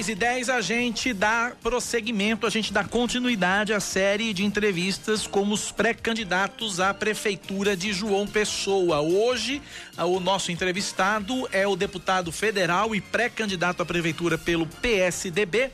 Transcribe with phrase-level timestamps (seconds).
[0.00, 5.26] 10 e 10 a gente dá prosseguimento, a gente dá continuidade à série de entrevistas
[5.26, 9.02] com os pré-candidatos à prefeitura de João Pessoa.
[9.02, 9.60] Hoje,
[9.98, 15.70] o nosso entrevistado é o deputado federal e pré-candidato à prefeitura pelo PSDB,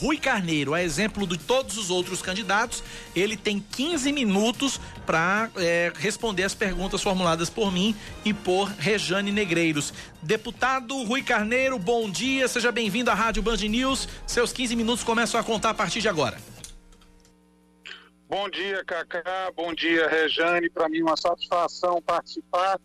[0.00, 2.84] Rui Carneiro, a exemplo de todos os outros candidatos,
[3.16, 9.32] ele tem 15 minutos para é, responder as perguntas formuladas por mim e por Rejane
[9.32, 9.92] Negreiros.
[10.22, 14.08] Deputado Rui Carneiro, bom dia, seja bem-vindo à Rádio Band News.
[14.24, 16.38] Seus 15 minutos começam a contar a partir de agora.
[18.28, 19.50] Bom dia, Cacá.
[19.56, 20.70] Bom dia, Rejane.
[20.70, 22.78] Para mim, uma satisfação participar.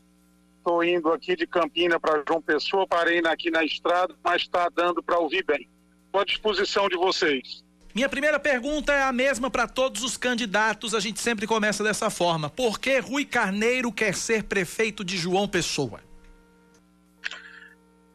[0.57, 5.03] Estou indo aqui de Campina para João Pessoa, parei aqui na estrada, mas está dando
[5.03, 5.69] para ouvir bem
[6.19, 7.63] à disposição de vocês.
[7.93, 12.09] Minha primeira pergunta é a mesma para todos os candidatos, a gente sempre começa dessa
[12.09, 12.49] forma.
[12.49, 16.01] Por que Rui Carneiro quer ser prefeito de João Pessoa?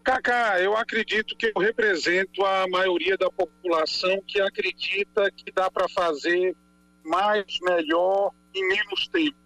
[0.03, 5.89] Cacá, eu acredito que eu represento a maioria da população que acredita que dá para
[5.89, 6.56] fazer
[7.05, 9.36] mais, melhor em menos tempo.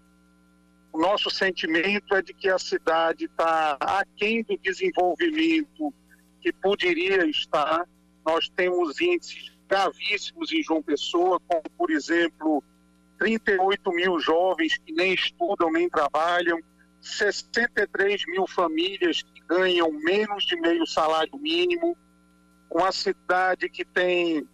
[0.92, 5.92] O nosso sentimento é de que a cidade está aquém do desenvolvimento
[6.40, 7.84] que poderia estar
[8.24, 12.62] nós temos índices gravíssimos em João Pessoa, como, por exemplo,
[13.18, 16.58] 38 mil jovens que nem estudam nem trabalham,
[17.00, 21.96] 63 mil famílias que ganham menos de meio salário mínimo,
[22.70, 24.46] uma cidade que tem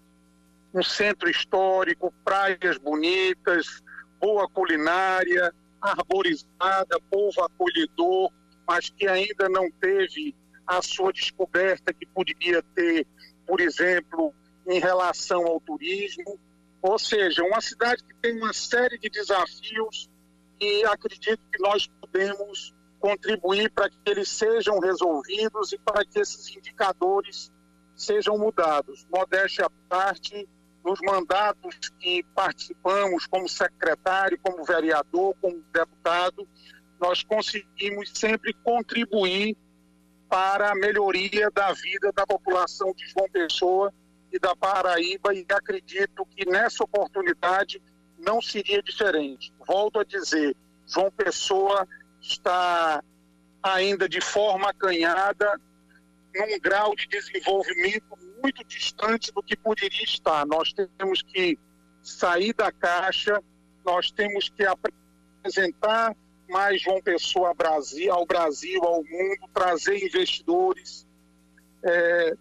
[0.73, 3.83] um centro histórico, praias bonitas,
[4.21, 8.33] boa culinária, arborizada, povo acolhedor,
[8.67, 10.35] mas que ainda não teve
[10.67, 13.07] a sua descoberta que poderia ter
[13.49, 14.35] por exemplo,
[14.67, 16.39] em relação ao turismo.
[16.83, 20.09] Ou seja, uma cidade que tem uma série de desafios
[20.61, 26.55] e acredito que nós podemos contribuir para que eles sejam resolvidos e para que esses
[26.55, 27.51] indicadores
[27.97, 29.07] sejam mudados.
[29.11, 30.49] Modéstia à parte,
[30.85, 36.47] nos mandatos que participamos como secretário, como vereador, como deputado,
[37.01, 39.57] nós conseguimos sempre contribuir
[40.29, 43.93] para a melhoria da vida da população de João Pessoa
[44.33, 47.83] e da Paraíba e acredito que nessa oportunidade
[48.19, 49.53] não seria diferente.
[49.67, 50.55] Volto a dizer,
[50.87, 51.87] João Pessoa
[52.21, 53.03] está
[53.63, 55.61] ainda de forma acanhada,
[56.35, 60.47] num grau de desenvolvimento muito distante do que poderia estar.
[60.47, 61.59] Nós temos que
[62.03, 63.43] sair da caixa,
[63.85, 66.15] nós temos que apresentar
[66.49, 71.07] mais João Pessoa Brasil, ao Brasil, ao mundo, trazer investidores,
[71.83, 72.37] é,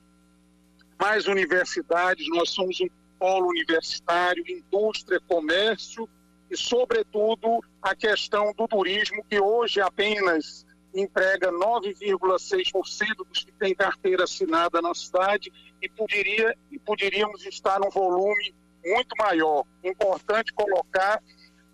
[0.99, 2.27] mais universidades.
[2.29, 2.87] Nós somos um
[3.19, 6.07] polo universitário, indústria, comércio
[6.49, 14.23] e, sobretudo, a questão do turismo, que hoje apenas emprega 9,6% dos que têm carteira
[14.23, 15.51] assinada na cidade
[15.81, 19.65] e, poderia, e poderíamos estar num volume muito maior.
[19.83, 21.21] Importante colocar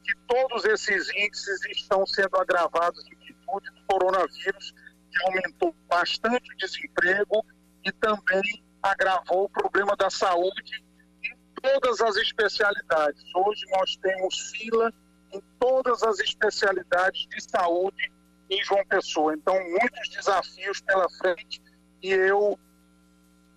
[0.03, 4.73] que todos esses índices estão sendo agravados em virtude do coronavírus,
[5.11, 7.45] que aumentou bastante o desemprego
[7.83, 10.83] e também agravou o problema da saúde
[11.23, 13.23] em todas as especialidades.
[13.33, 14.91] Hoje nós temos fila
[15.31, 18.11] em todas as especialidades de saúde
[18.49, 19.33] em João Pessoa.
[19.33, 21.61] Então, muitos desafios pela frente
[22.01, 22.59] e eu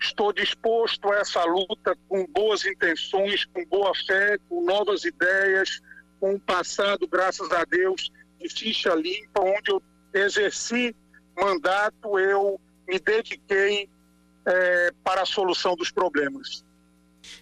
[0.01, 5.81] estou disposto a essa luta com boas intenções, com boa fé, com novas ideias,
[6.27, 8.11] com um passado, graças a Deus,
[8.41, 9.83] de ficha limpa, onde eu
[10.13, 10.95] exerci
[11.37, 13.89] mandato, eu me dediquei
[14.45, 16.65] é, para a solução dos problemas.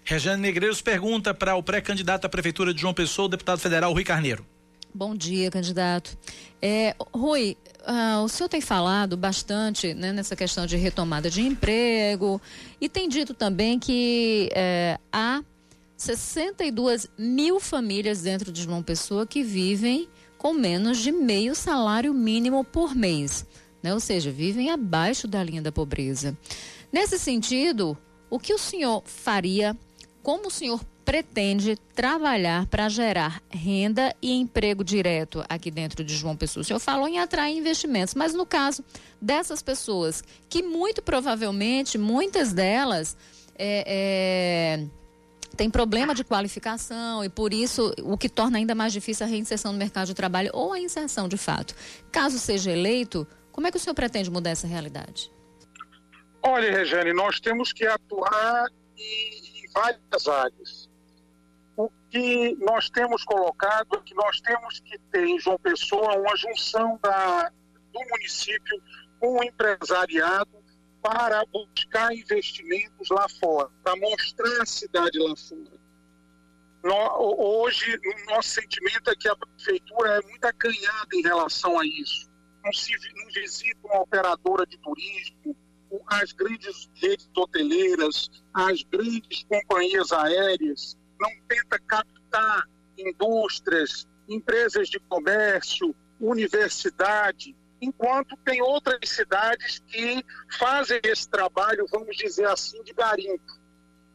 [0.05, 4.05] Regiane Negreiros pergunta para o pré-candidato à Prefeitura de João Pessoa, o deputado federal Rui
[4.05, 4.47] Carneiro.
[4.95, 6.17] Bom dia, candidato.
[6.61, 12.41] É, Rui, uh, o senhor tem falado bastante né, nessa questão de retomada de emprego
[12.81, 15.43] e tem dito também que é, há
[16.05, 20.07] 62 mil famílias dentro de João Pessoa que vivem
[20.37, 23.47] com menos de meio salário mínimo por mês,
[23.83, 23.95] né?
[23.95, 26.37] ou seja, vivem abaixo da linha da pobreza.
[26.93, 27.97] Nesse sentido,
[28.29, 29.75] o que o senhor faria,
[30.23, 36.37] como o senhor pretende trabalhar para gerar renda e emprego direto aqui dentro de João
[36.37, 36.61] Pessoa?
[36.61, 38.85] O senhor falou em atrair investimentos, mas no caso
[39.19, 43.17] dessas pessoas, que muito provavelmente, muitas delas,
[43.57, 45.04] é, é
[45.55, 49.73] tem problema de qualificação e por isso o que torna ainda mais difícil a reinserção
[49.73, 51.75] no mercado de trabalho ou a inserção de fato.
[52.11, 55.31] Caso seja eleito, como é que o senhor pretende mudar essa realidade?
[56.43, 58.67] Olha, Regiane, nós temos que atuar
[58.97, 60.91] em, várias áreas.
[61.77, 66.37] O que nós temos colocado é que nós temos que ter em João Pessoa uma
[66.37, 67.51] junção da,
[67.93, 68.83] do município
[69.19, 70.64] com o empresariado
[71.05, 75.79] para buscar investimentos lá fora, para mostrar a cidade lá fora.
[77.19, 82.27] hoje, o nosso sentimento é que a prefeitura é muito acanhada em relação a isso.
[82.65, 85.55] Não, se, não visita uma operadora de turismo,
[86.07, 92.67] as grandes redes hoteleiras, as grandes companhias aéreas, não tenta captar
[92.97, 100.25] indústrias, empresas de comércio, universidade, enquanto tem outras cidades que
[100.59, 103.65] fazem esse trabalho, vamos dizer assim, de garimpo.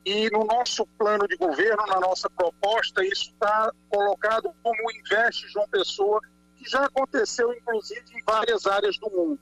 [0.05, 5.67] E no nosso plano de governo, na nossa proposta, isso está colocado como Investe João
[5.67, 6.21] Pessoa,
[6.55, 9.39] que já aconteceu, inclusive, em várias áreas do mundo.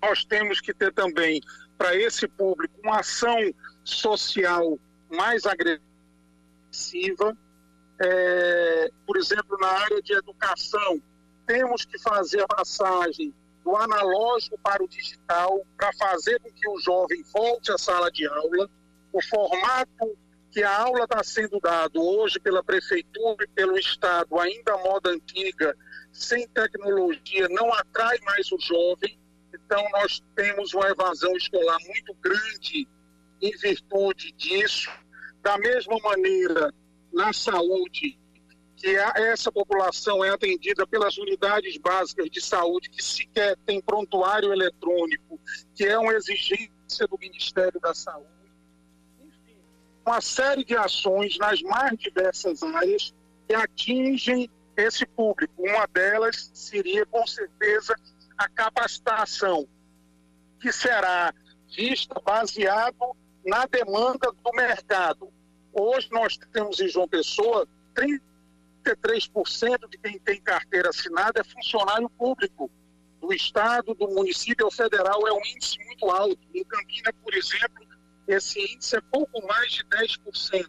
[0.00, 1.40] Nós temos que ter também,
[1.76, 3.36] para esse público, uma ação
[3.84, 4.78] social
[5.10, 7.36] mais agressiva.
[8.00, 11.02] É, por exemplo, na área de educação,
[11.48, 13.34] temos que fazer a passagem
[13.64, 18.26] do analógico para o digital para fazer com que o jovem volte à sala de
[18.28, 18.70] aula.
[19.10, 20.16] O formato
[20.50, 25.74] que a aula está sendo dado hoje pela prefeitura e pelo estado, ainda moda antiga,
[26.12, 29.18] sem tecnologia, não atrai mais o jovem.
[29.52, 32.86] Então, nós temos uma evasão escolar muito grande
[33.40, 34.90] em virtude disso.
[35.42, 36.72] Da mesma maneira,
[37.12, 38.18] na saúde,
[38.78, 45.38] que essa população é atendida pelas unidades básicas de saúde, que sequer tem prontuário eletrônico,
[45.74, 48.28] que é uma exigência do Ministério da Saúde.
[49.20, 49.56] Enfim,
[50.06, 53.12] uma série de ações nas mais diversas áreas
[53.48, 55.54] que atingem esse público.
[55.58, 57.96] Uma delas seria, com certeza,
[58.36, 59.66] a capacitação,
[60.60, 61.34] que será
[61.76, 65.32] vista baseado na demanda do mercado.
[65.72, 68.27] Hoje nós temos em João Pessoa 30
[68.84, 72.70] 33% de quem tem carteira assinada é funcionário público
[73.20, 75.26] do Estado, do município ou federal.
[75.26, 76.38] É um índice muito alto.
[76.54, 77.86] Em Campina, por exemplo,
[78.26, 80.66] esse índice é pouco mais de 10%.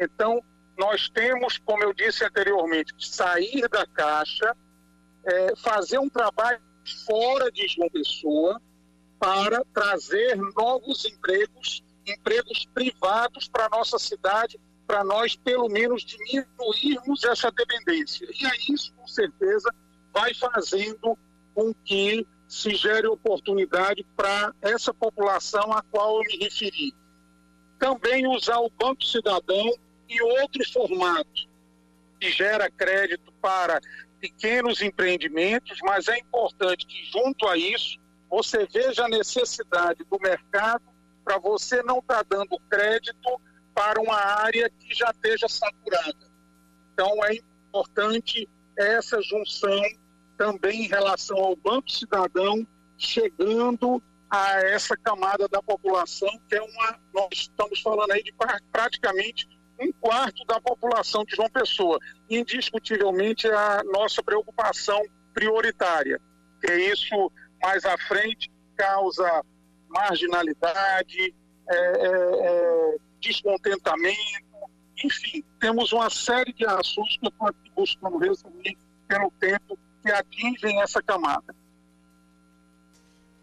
[0.00, 0.42] Então,
[0.78, 4.56] nós temos, como eu disse anteriormente, que sair da caixa,
[5.24, 6.60] é, fazer um trabalho
[7.06, 8.60] fora de João Pessoa
[9.18, 17.24] para trazer novos empregos, empregos privados para a nossa cidade para nós, pelo menos, diminuirmos
[17.24, 18.26] essa dependência.
[18.40, 19.74] E aí, isso, com certeza,
[20.12, 21.18] vai fazendo
[21.54, 26.94] com que se gere oportunidade para essa população a qual eu me referi.
[27.78, 29.72] Também usar o Banco Cidadão
[30.08, 31.48] e outros formatos
[32.20, 33.80] que gera crédito para
[34.20, 37.98] pequenos empreendimentos, mas é importante que, junto a isso,
[38.30, 40.84] você veja a necessidade do mercado
[41.24, 43.40] para você não estar tá dando crédito
[43.76, 46.26] para uma área que já esteja saturada.
[46.94, 49.82] Então, é importante essa junção
[50.38, 56.98] também em relação ao Banco Cidadão, chegando a essa camada da população, que é uma.
[57.12, 58.34] Nós estamos falando aí de
[58.72, 59.46] praticamente
[59.78, 61.98] um quarto da população de João Pessoa.
[62.30, 65.02] Indiscutivelmente é a nossa preocupação
[65.34, 66.18] prioritária,
[66.62, 67.30] que isso
[67.62, 69.44] mais à frente causa
[69.88, 71.34] marginalidade,
[71.68, 74.46] é, é, é, descontentamento,
[75.04, 78.76] enfim, temos uma série de ações que eu estou aqui buscando resumir
[79.06, 81.54] pelo tempo que atingem essa camada.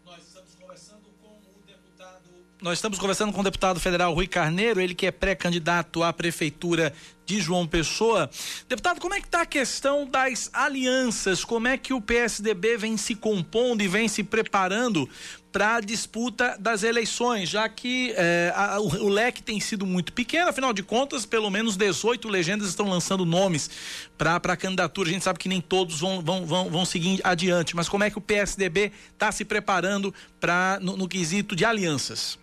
[0.04, 2.22] Nós estamos conversando com o deputado.
[2.60, 6.92] Nós estamos conversando com o deputado federal Rui Carneiro, ele que é pré-candidato à prefeitura
[7.26, 8.30] de João Pessoa.
[8.68, 11.44] Deputado, como é que está a questão das alianças?
[11.44, 15.08] Como é que o PSDB vem se compondo e vem se preparando
[15.54, 20.12] para a disputa das eleições, já que é, a, o, o, leque tem sido muito
[20.12, 23.70] pequeno, afinal de contas, pelo menos 18 legendas estão lançando nomes
[24.18, 25.08] para a candidatura.
[25.08, 28.10] A gente sabe que nem todos vão, vão, vão, vão seguir adiante, mas como é
[28.10, 32.36] que o PSDB está se preparando para no, no quesito de alianças?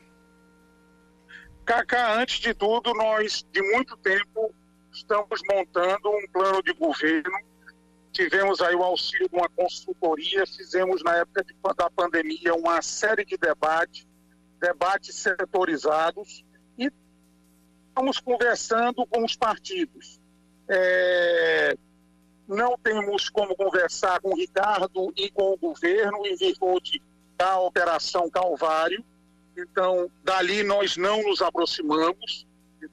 [1.65, 4.50] Cacá, antes de tudo, nós de muito tempo
[4.91, 7.39] estamos montando um plano de governo.
[8.11, 11.45] Tivemos aí o auxílio de uma consultoria, fizemos na época
[11.75, 14.05] da pandemia uma série de debates,
[14.59, 16.43] debates setorizados,
[16.77, 16.91] e
[17.87, 20.19] estamos conversando com os partidos.
[20.67, 21.75] É,
[22.47, 27.01] não temos como conversar com o Ricardo e com o governo em virtude
[27.37, 29.03] da Operação Calvário.
[29.57, 32.45] Então, dali nós não nos aproximamos.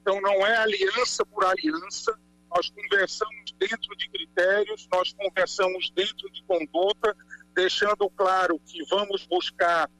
[0.08, 6.42] Então, não é aliança por aliança, nós conversamos dentro de critérios, nós conversamos dentro de
[6.44, 7.14] conduta,
[7.54, 9.90] deixando claro que vamos buscar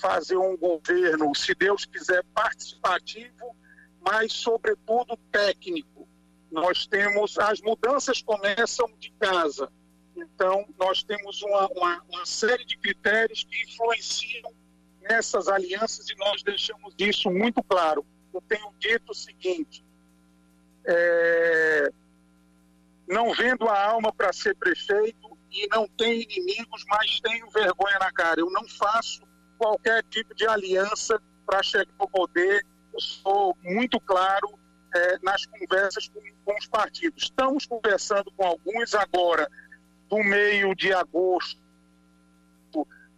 [0.00, 3.54] fazer um governo, se Deus quiser, participativo,
[4.00, 6.08] mas, sobretudo, técnico.
[6.50, 9.70] Nós temos, as mudanças começam de casa.
[10.16, 14.50] Então, nós temos uma, uma, uma série de critérios que influenciam
[15.02, 18.06] nessas alianças e nós deixamos isso muito claro.
[18.38, 19.84] Eu tenho dito o seguinte:
[20.86, 21.90] é,
[23.08, 28.12] não vendo a alma para ser prefeito e não tenho inimigos, mas tenho vergonha na
[28.12, 28.40] cara.
[28.40, 29.26] Eu não faço
[29.58, 32.64] qualquer tipo de aliança para chegar ao poder.
[32.92, 34.58] Eu sou muito claro
[34.94, 37.24] é, nas conversas com, com os partidos.
[37.24, 39.50] Estamos conversando com alguns agora,
[40.08, 41.60] do meio de agosto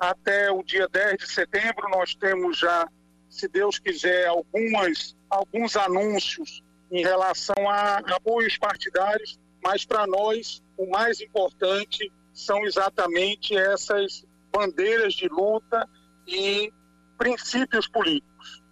[0.00, 2.88] até o dia 10 de setembro, nós temos já,
[3.30, 10.90] se Deus quiser, algumas, alguns anúncios em relação a apoios partidários, mas para nós o
[10.90, 15.88] mais importante são exatamente essas bandeiras de luta
[16.26, 16.72] e
[17.16, 18.62] princípios políticos.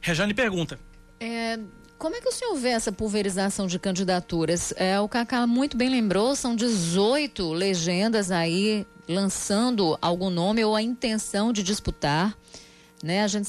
[0.00, 0.78] Rejane pergunta.
[1.20, 1.58] É,
[1.96, 4.74] como é que o senhor vê essa pulverização de candidaturas?
[4.76, 10.82] É, o Cacá muito bem lembrou, são 18 legendas aí lançando algum nome ou a
[10.82, 12.36] intenção de disputar.
[13.02, 13.22] Né?
[13.22, 13.48] A gente,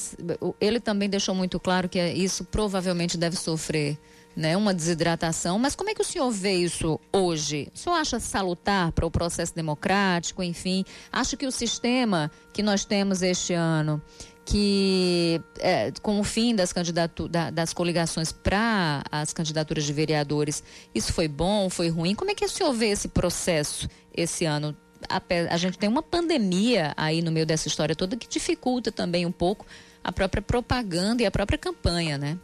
[0.60, 3.96] ele também deixou muito claro que isso provavelmente deve sofrer
[4.36, 5.58] né, uma desidratação.
[5.58, 7.68] Mas como é que o senhor vê isso hoje?
[7.74, 10.84] O senhor acha salutar para o processo democrático, enfim?
[11.12, 14.02] Acha que o sistema que nós temos este ano
[14.46, 20.62] que é, com o fim das, candidatu da, das coligações para as candidaturas de vereadores,
[20.94, 22.14] isso foi bom, foi ruim?
[22.14, 24.76] Como é que o senhor vê esse processo esse ano?
[25.08, 25.20] A,
[25.52, 29.32] a gente tem uma pandemia aí no meio dessa história toda que dificulta também um
[29.32, 29.66] pouco
[30.02, 32.38] a própria propaganda e a própria campanha, né?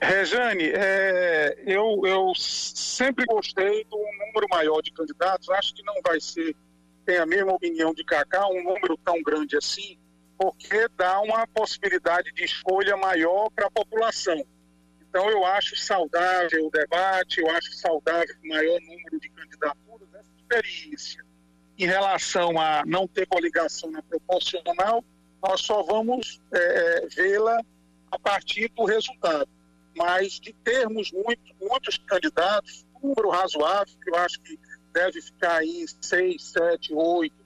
[0.00, 5.50] Rejane, é, eu, eu sempre gostei do número maior de candidatos.
[5.50, 6.54] Acho que não vai ser,
[7.04, 9.98] tem a mesma opinião de Cacá, um número tão grande assim
[10.38, 14.40] porque dá uma possibilidade de escolha maior para a população.
[15.00, 19.87] Então, eu acho saudável o debate, eu acho saudável o maior número de candidaturas, essa
[20.48, 21.24] experiência.
[21.78, 25.04] Em relação a não ter coligação na proporcional,
[25.42, 27.60] nós só vamos é, é, vê-la
[28.10, 29.48] a partir do resultado.
[29.96, 34.58] Mas de termos muito, muitos candidatos, um número razoável, que eu acho que
[34.92, 37.36] deve ficar aí seis, sete, oito,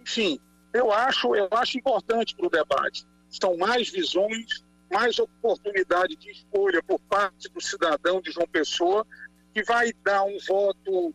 [0.00, 0.38] enfim,
[0.72, 3.04] eu acho, eu acho importante para o debate.
[3.28, 9.06] São mais visões, mais oportunidade de escolha por parte do cidadão de João Pessoa,
[9.52, 11.14] que vai dar um voto,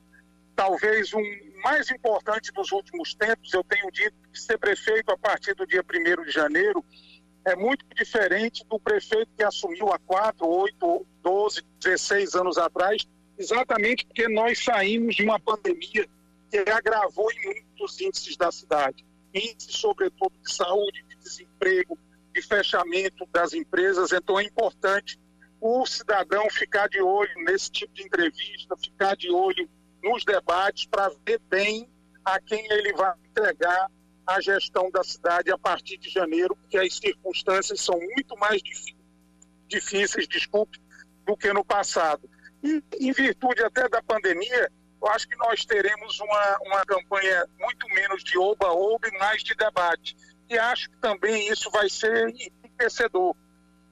[0.61, 1.23] talvez um
[1.63, 3.51] mais importante dos últimos tempos.
[3.51, 6.85] Eu tenho dito que ser prefeito a partir do dia 1 de janeiro
[7.43, 13.07] é muito diferente do prefeito que assumiu há 4, 8, 12, 16 anos atrás,
[13.39, 16.07] exatamente porque nós saímos de uma pandemia
[16.51, 19.03] que agravou em muitos índices da cidade
[19.33, 21.97] índice, sobretudo, de saúde, de desemprego,
[22.35, 24.11] de fechamento das empresas.
[24.11, 25.19] Então, é importante
[25.59, 29.67] o cidadão ficar de olho nesse tipo de entrevista, ficar de olho
[30.03, 31.89] nos debates para ver bem
[32.23, 33.89] a quem ele vai entregar
[34.25, 38.61] a gestão da cidade a partir de janeiro, porque as circunstâncias são muito mais
[39.67, 40.79] difíceis, desculpe,
[41.25, 42.29] do que no passado.
[42.63, 47.87] E em virtude até da pandemia, eu acho que nós teremos uma, uma campanha muito
[47.89, 50.15] menos de oba-oba e mais de debate.
[50.49, 53.35] E acho que também isso vai ser enriquecedor.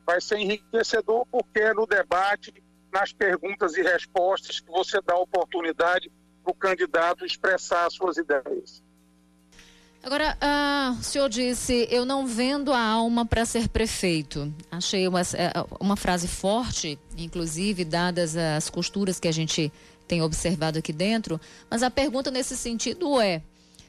[0.06, 2.54] Vai ser enriquecedor porque no debate,
[2.92, 6.12] nas perguntas e respostas, que você dá oportunidade
[6.44, 8.82] para o candidato expressar suas ideias.
[10.02, 14.54] Agora, uh, o senhor disse, eu não vendo a alma para ser prefeito.
[14.72, 19.72] Achei uma, é, uma frase forte, inclusive, dadas as costuras que a gente
[20.08, 23.44] tem observado aqui dentro, mas a pergunta nesse sentido é,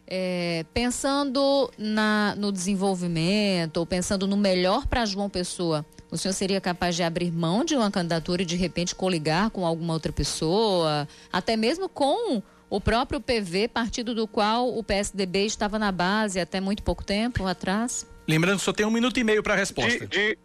[0.06, 6.60] é pensando na, no desenvolvimento ou pensando no melhor para João Pessoa, o senhor seria
[6.60, 11.06] capaz de abrir mão de uma candidatura e de repente coligar com alguma outra pessoa,
[11.32, 16.60] até mesmo com o próprio PV, partido do qual o PSDB estava na base até
[16.60, 18.06] muito pouco tempo atrás?
[18.28, 20.06] Lembrando que só tem um minuto e meio para a resposta.
[20.06, 20.38] De, de,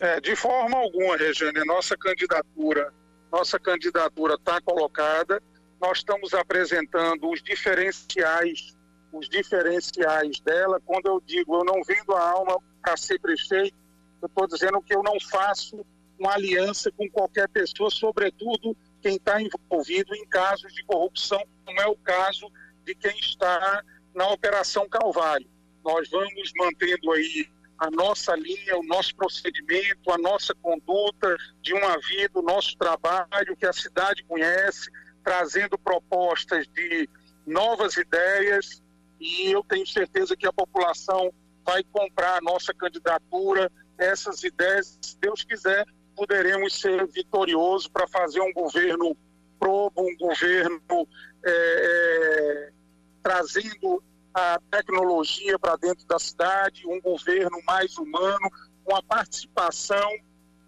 [0.00, 2.92] é, de forma alguma, Regiane, nossa candidatura
[3.34, 5.42] nossa candidatura está colocada.
[5.80, 8.76] Nós estamos apresentando os diferenciais,
[9.12, 10.80] os diferenciais dela.
[10.86, 13.76] Quando eu digo eu não vendo a alma para ser prefeito,
[14.24, 15.84] eu estou dizendo que eu não faço
[16.18, 21.86] uma aliança com qualquer pessoa, sobretudo quem está envolvido em casos de corrupção, como é
[21.86, 22.50] o caso
[22.84, 23.82] de quem está
[24.14, 25.46] na Operação Calvário.
[25.84, 27.46] Nós vamos mantendo aí
[27.78, 33.56] a nossa linha, o nosso procedimento, a nossa conduta de uma vida, o nosso trabalho
[33.58, 34.90] que a cidade conhece,
[35.22, 37.08] trazendo propostas de
[37.46, 38.82] novas ideias
[39.20, 41.30] e eu tenho certeza que a população
[41.64, 48.40] vai comprar a nossa candidatura, essas ideias, se Deus quiser, poderemos ser vitoriosos para fazer
[48.40, 49.16] um governo
[49.58, 51.08] probo, um governo
[51.44, 52.72] é, é,
[53.22, 58.50] trazendo a tecnologia para dentro da cidade, um governo mais humano,
[58.84, 60.10] com a participação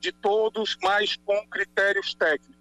[0.01, 2.57] de todos, mas com critérios técnicos.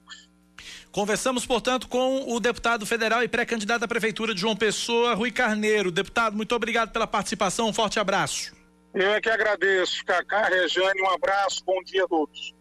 [0.91, 5.91] Conversamos, portanto, com o deputado federal e pré-candidato à Prefeitura de João Pessoa, Rui Carneiro.
[5.91, 8.55] Deputado, muito obrigado pela participação, um forte abraço.
[8.95, 12.53] Eu é que agradeço, Cacá, Rejane, um abraço, bom dia a todos.